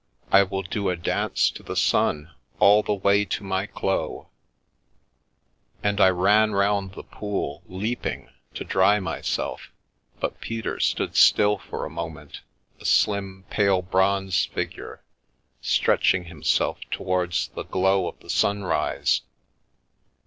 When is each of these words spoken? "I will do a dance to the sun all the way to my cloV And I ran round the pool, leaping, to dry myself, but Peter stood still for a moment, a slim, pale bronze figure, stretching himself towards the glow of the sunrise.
"I 0.31 0.41
will 0.41 0.63
do 0.63 0.89
a 0.89 0.95
dance 0.95 1.51
to 1.51 1.61
the 1.61 1.75
sun 1.75 2.31
all 2.59 2.81
the 2.81 2.91
way 2.95 3.23
to 3.25 3.43
my 3.43 3.67
cloV 3.67 4.25
And 5.83 6.01
I 6.01 6.09
ran 6.09 6.53
round 6.53 6.93
the 6.93 7.03
pool, 7.03 7.61
leaping, 7.67 8.31
to 8.55 8.63
dry 8.63 8.99
myself, 8.99 9.71
but 10.19 10.41
Peter 10.41 10.79
stood 10.79 11.15
still 11.15 11.59
for 11.59 11.85
a 11.85 11.89
moment, 11.91 12.41
a 12.79 12.85
slim, 12.85 13.45
pale 13.51 13.83
bronze 13.83 14.45
figure, 14.47 15.03
stretching 15.61 16.23
himself 16.25 16.79
towards 16.89 17.49
the 17.49 17.61
glow 17.63 18.07
of 18.07 18.19
the 18.21 18.29
sunrise. 18.31 19.21